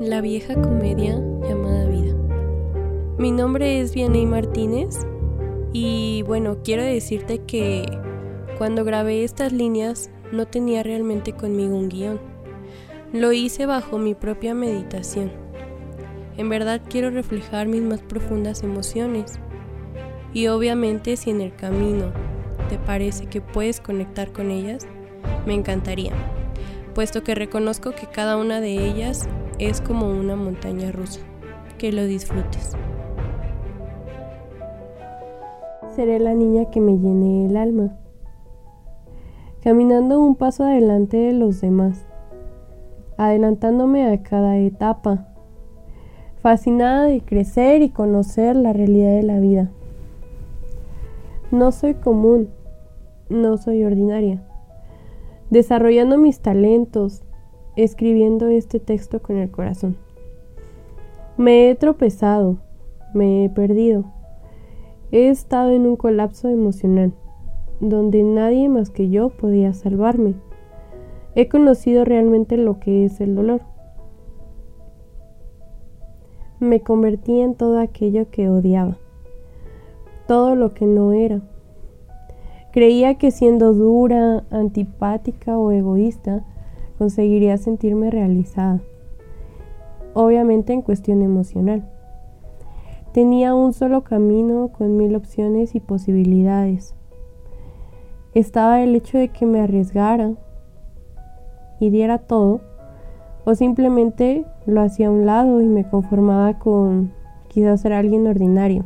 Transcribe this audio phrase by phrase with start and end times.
[0.00, 2.14] La vieja comedia llamada vida.
[3.18, 4.96] Mi nombre es Vianey Martínez
[5.74, 7.84] y bueno, quiero decirte que
[8.56, 12.18] cuando grabé estas líneas no tenía realmente conmigo un guion.
[13.12, 15.32] Lo hice bajo mi propia meditación.
[16.38, 19.38] En verdad quiero reflejar mis más profundas emociones.
[20.32, 22.10] Y obviamente si en el camino
[22.70, 24.86] te parece que puedes conectar con ellas,
[25.44, 26.14] me encantaría,
[26.94, 29.28] puesto que reconozco que cada una de ellas
[29.60, 31.20] es como una montaña rusa.
[31.76, 32.72] Que lo disfrutes.
[35.94, 37.98] Seré la niña que me llene el alma,
[39.62, 42.06] caminando un paso adelante de los demás,
[43.18, 45.28] adelantándome a cada etapa,
[46.38, 49.70] fascinada de crecer y conocer la realidad de la vida.
[51.50, 52.48] No soy común,
[53.28, 54.42] no soy ordinaria,
[55.50, 57.24] desarrollando mis talentos,
[57.84, 59.96] escribiendo este texto con el corazón.
[61.36, 62.58] Me he tropezado,
[63.14, 64.04] me he perdido,
[65.10, 67.12] he estado en un colapso emocional,
[67.80, 70.34] donde nadie más que yo podía salvarme.
[71.34, 73.62] He conocido realmente lo que es el dolor.
[76.58, 78.98] Me convertí en todo aquello que odiaba,
[80.26, 81.40] todo lo que no era.
[82.72, 86.44] Creía que siendo dura, antipática o egoísta,
[87.00, 88.82] conseguiría sentirme realizada.
[90.12, 91.88] Obviamente en cuestión emocional.
[93.14, 96.94] Tenía un solo camino con mil opciones y posibilidades.
[98.34, 100.32] Estaba el hecho de que me arriesgara
[101.80, 102.60] y diera todo,
[103.46, 107.14] o simplemente lo hacía a un lado y me conformaba con
[107.48, 108.84] quizás ser alguien ordinario,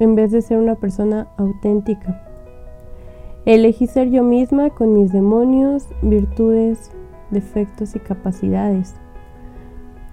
[0.00, 2.33] en vez de ser una persona auténtica.
[3.46, 6.90] Elegí ser yo misma con mis demonios, virtudes,
[7.30, 8.94] defectos y capacidades.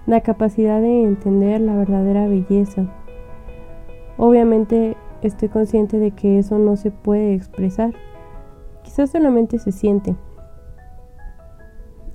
[0.05, 2.93] La capacidad de entender la verdadera belleza.
[4.17, 7.93] Obviamente estoy consciente de que eso no se puede expresar.
[8.83, 10.17] Quizás solamente se siente.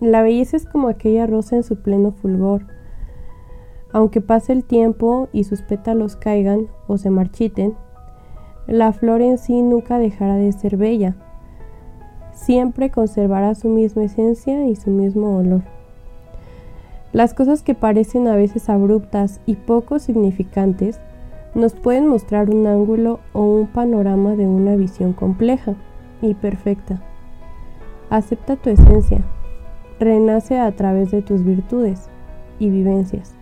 [0.01, 2.67] La belleza es como aquella rosa en su pleno fulgor.
[3.91, 7.75] Aunque pase el tiempo y sus pétalos caigan o se marchiten,
[8.67, 11.15] la flor en sí nunca dejará de ser bella.
[12.33, 15.63] Siempre conservará su misma esencia y su mismo olor.
[17.13, 21.01] Las cosas que parecen a veces abruptas y poco significantes
[21.55, 25.75] nos pueden mostrar un ángulo o un panorama de una visión compleja
[26.21, 27.01] y perfecta.
[28.11, 29.21] Acepta tu esencia,
[29.99, 32.11] renace a través de tus virtudes
[32.59, 33.35] y vivencias,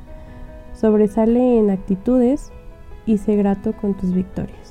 [0.74, 2.52] sobresale en actitudes
[3.06, 4.63] y sé grato con tus victorias.